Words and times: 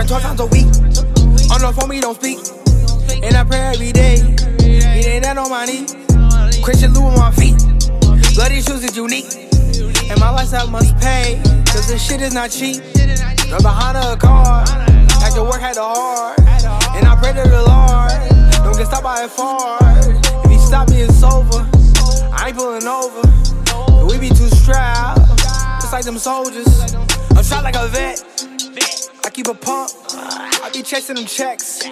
girlfriend 0.00 0.08
12 0.08 0.22
times 0.22 0.40
a 0.40 0.46
week. 0.46 0.66
On 1.52 1.60
the 1.60 1.72
phone, 1.76 1.88
we 1.88 2.00
don't 2.00 2.14
speak. 2.14 2.38
And 3.22 3.36
I 3.36 3.44
pray 3.44 3.60
every 3.60 3.92
day. 3.92 4.16
It 4.60 5.06
ain't 5.06 5.24
that 5.24 5.36
on 5.36 5.50
my 5.50 5.66
knee. 5.66 5.86
Christian 6.62 6.94
Lou 6.94 7.04
on 7.04 7.16
my 7.18 7.30
feet. 7.32 7.58
Bloody 8.34 8.62
shoes 8.62 8.84
is 8.84 8.96
unique. 8.96 9.50
And 10.10 10.18
my 10.20 10.30
lifestyle 10.30 10.68
must 10.68 10.96
pay. 10.98 11.40
Cause 11.66 11.88
this 11.88 12.02
shit 12.02 12.20
is 12.20 12.32
not 12.32 12.50
cheap. 12.50 12.80
Right 13.50 13.62
behind 13.62 13.98
a 13.98 14.16
car. 14.16 14.64
After 15.20 15.44
work 15.44 15.60
had 15.60 15.76
a 15.76 15.84
hard, 15.84 16.38
And 16.96 17.06
I 17.06 17.16
pray 17.20 17.32
to 17.32 17.48
the 17.48 17.62
Lord. 17.62 18.64
Don't 18.64 18.76
get 18.76 18.86
stopped 18.86 19.04
by 19.04 19.22
a 19.22 19.28
fart. 19.28 19.82
If 20.44 20.50
he 20.50 20.58
stop 20.58 20.88
me, 20.88 21.02
it's 21.02 21.22
over. 21.22 21.66
I 22.32 22.48
ain't 22.48 22.56
pulling 22.56 22.86
over. 22.86 23.22
We 24.06 24.18
be 24.18 24.28
too 24.28 24.48
strapped. 24.48 25.20
Just 25.80 25.92
like 25.92 26.04
them 26.04 26.18
soldiers. 26.18 26.94
I'm 27.36 27.44
shot 27.44 27.64
like 27.64 27.76
a 27.76 27.88
vet. 27.88 28.39
I 29.30 29.32
keep 29.32 29.46
a 29.46 29.54
pump. 29.54 29.92
I 30.12 30.70
be 30.74 30.82
chasing 30.82 31.14
them 31.14 31.24
checks. 31.24 31.86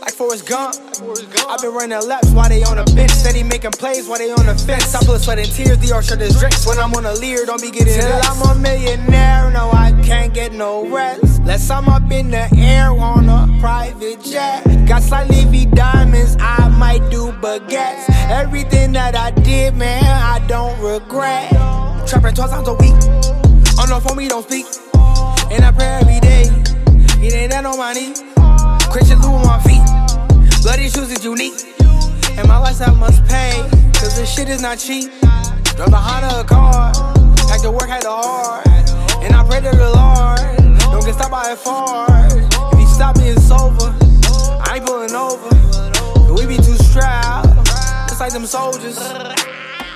Like 0.00 0.14
Forrest 0.14 0.48
Gump. 0.48 0.74
i 0.74 1.56
been 1.60 1.74
running 1.74 2.08
laps 2.08 2.30
while 2.30 2.48
they 2.48 2.62
on 2.62 2.78
the 2.78 2.90
bench. 2.96 3.10
Steady 3.10 3.42
making 3.42 3.72
plays 3.72 4.08
while 4.08 4.16
they 4.16 4.30
on 4.30 4.46
the 4.46 4.54
fence. 4.54 4.94
I 4.94 5.04
put 5.04 5.20
sweat 5.20 5.38
and 5.38 5.52
tears, 5.52 5.76
the 5.76 5.88
shirt 6.00 6.22
is 6.22 6.40
drenched. 6.40 6.66
When 6.66 6.78
I'm 6.78 6.94
on 6.94 7.04
a 7.04 7.12
leer, 7.12 7.44
don't 7.44 7.60
be 7.60 7.70
getting 7.70 7.92
Till 7.92 8.20
I'm 8.24 8.40
a 8.40 8.58
millionaire, 8.58 9.50
no, 9.50 9.70
I 9.70 9.92
can't 10.02 10.32
get 10.32 10.54
no 10.54 10.88
rest. 10.88 11.40
Unless 11.40 11.68
I'm 11.68 11.90
up 11.90 12.10
in 12.10 12.30
the 12.30 12.48
air 12.56 12.88
on 12.90 13.28
a 13.28 13.60
private 13.60 14.24
jet. 14.24 14.64
Got 14.88 15.02
slightly 15.02 15.44
V 15.44 15.66
diamonds, 15.66 16.38
I 16.40 16.68
might 16.68 17.06
do 17.10 17.32
baguettes. 17.32 18.08
Everything 18.30 18.92
that 18.92 19.14
I 19.14 19.30
did, 19.30 19.74
man, 19.74 20.02
I 20.04 20.38
don't 20.46 20.80
regret. 20.80 21.50
Trapping 22.08 22.34
12 22.34 22.50
times 22.50 22.68
a 22.68 22.74
week. 22.80 22.96
On 23.76 23.90
the 23.90 24.00
phone, 24.02 24.16
we 24.16 24.28
don't 24.28 24.50
speak. 24.50 24.64
And 25.52 25.66
I 25.66 25.70
pray 25.70 25.86
every 26.00 26.20
day. 26.20 26.61
It 27.22 27.34
ain't 27.34 27.52
that 27.52 27.64
on 27.64 27.78
my 27.78 27.92
knee. 27.92 28.14
Christian 28.90 29.20
Lou 29.22 29.30
on 29.30 29.46
my 29.46 29.62
feet. 29.62 29.78
Bloody 30.62 30.90
shoes 30.90 31.08
is 31.12 31.24
unique. 31.24 31.54
And 32.36 32.48
my 32.48 32.58
lifestyle 32.58 32.96
must 32.96 33.24
pay. 33.26 33.62
Cause 33.94 34.16
this 34.16 34.26
shit 34.34 34.48
is 34.48 34.60
not 34.60 34.78
cheap. 34.80 35.08
Drove 35.76 35.90
behind 35.90 36.26
a 36.26 36.42
car. 36.42 36.90
Had 37.46 37.62
to 37.62 37.70
work, 37.70 37.88
had 37.88 38.02
to 38.02 38.10
hard. 38.10 38.66
And 39.22 39.36
I 39.36 39.46
pray 39.46 39.60
to 39.60 39.70
the 39.70 39.90
Lord. 39.94 40.80
Don't 40.90 41.06
get 41.06 41.14
stopped 41.14 41.30
by 41.30 41.52
a 41.52 41.56
far. 41.56 42.08
If 42.26 42.78
he 42.78 42.86
stop 42.86 43.16
me, 43.16 43.28
it's 43.28 43.50
over. 43.52 43.94
I 44.58 44.82
ain't 44.82 44.86
pulling 44.86 45.14
over. 45.14 46.34
We 46.34 46.44
be 46.46 46.56
too 46.56 46.74
strapped. 46.74 47.54
Just 48.08 48.18
like 48.18 48.32
them 48.32 48.46
soldiers. 48.46 48.98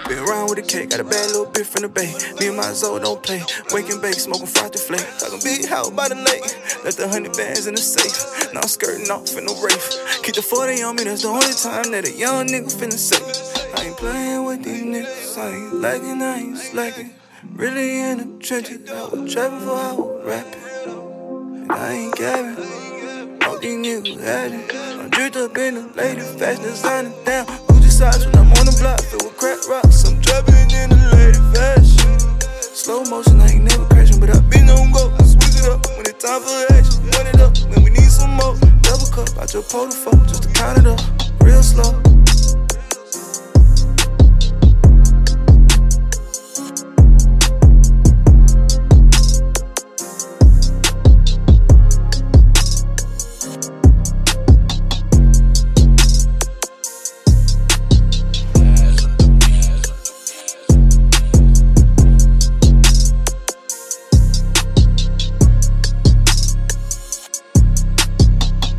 Been 0.08 0.20
around 0.20 0.50
with 0.50 0.58
a 0.60 0.62
cake, 0.62 0.90
got 0.90 1.00
a 1.00 1.04
bad 1.04 1.26
little 1.34 1.50
bit 1.50 1.66
from 1.66 1.82
the 1.82 1.88
bay. 1.88 2.14
Me 2.38 2.46
and 2.46 2.56
my 2.56 2.72
Zoe 2.72 3.00
don't 3.00 3.20
play. 3.20 3.42
Waking 3.72 4.00
bake, 4.00 4.14
smoking 4.14 4.46
frosted 4.46 4.80
flake. 4.80 5.06
Talking 5.18 5.40
big 5.42 5.66
house 5.66 5.90
by 5.90 6.06
the 6.08 6.14
lake. 6.14 6.46
Left 6.84 6.96
the 6.96 7.08
hundred 7.08 7.36
bands 7.36 7.66
in 7.66 7.74
the 7.74 7.80
safe. 7.80 8.54
Now 8.54 8.60
I'm 8.60 8.68
skirting 8.68 9.10
off 9.10 9.36
in 9.36 9.46
the 9.46 9.54
race. 9.66 10.22
Keep 10.22 10.36
the 10.36 10.42
40 10.42 10.82
on 10.82 10.94
me, 10.94 11.04
that's 11.04 11.22
the 11.22 11.28
only 11.28 11.52
time 11.58 11.90
that 11.90 12.06
a 12.06 12.12
young 12.12 12.46
nigga 12.46 12.70
finna 12.70 12.92
safe. 12.92 13.26
I 13.74 13.86
ain't 13.86 13.96
playing 13.96 14.44
with 14.44 14.62
these 14.62 14.84
niggas. 14.84 15.38
I 15.38 15.50
ain't 15.50 15.74
lagging, 15.74 16.22
I 16.22 16.38
ain't 16.38 16.58
slacking. 16.58 17.10
Really 17.54 17.98
in 17.98 18.18
the 18.18 18.38
trenches, 18.38 18.88
I 18.88 19.08
was 19.08 19.32
trapping 19.32 19.58
for 19.58 19.74
I 19.74 19.92
was 19.92 20.24
rapping. 20.24 21.62
And 21.62 21.72
I 21.72 21.92
ain't 21.92 22.14
gabbing. 22.14 23.42
All 23.42 23.58
these 23.58 23.74
niggas 23.74 24.20
had 24.22 24.52
it. 24.52 25.00
I'm 25.00 25.10
dripped 25.10 25.36
up 25.36 25.58
in 25.58 25.74
the 25.74 25.92
lady, 25.96 26.20
fast 26.20 26.62
designer 26.62 27.12
down 27.24 27.65
sides 27.96 28.26
when 28.26 28.36
I'm 28.36 28.52
on 28.60 28.66
the 28.68 28.76
block 28.78 29.00
filled 29.00 29.24
with 29.24 29.38
crack 29.38 29.56
rocks. 29.72 30.04
I'm 30.04 30.20
dropping 30.20 30.68
in 30.68 30.92
the 30.92 31.00
lady 31.16 31.40
fashion. 31.56 32.12
Slow 32.60 33.04
motion, 33.04 33.40
I 33.40 33.48
ain't 33.56 33.64
never 33.64 33.86
crashing, 33.88 34.20
but 34.20 34.28
I 34.28 34.38
been 34.52 34.68
on 34.68 34.92
go. 34.92 35.08
Switch 35.24 35.56
it 35.56 35.64
up 35.64 35.80
when 35.96 36.04
it's 36.04 36.20
time 36.22 36.42
for 36.44 36.76
action. 36.76 37.08
Run 37.16 37.26
it 37.26 37.40
up 37.40 37.56
when 37.72 37.84
we 37.84 37.90
need 37.90 38.12
some 38.12 38.36
more. 38.36 38.52
Double 38.84 39.08
cup 39.08 39.32
out 39.40 39.48
your 39.54 39.62
portfolio 39.62 40.26
just 40.26 40.42
to 40.42 40.52
count 40.52 40.76
it 40.76 40.86
up. 40.86 41.15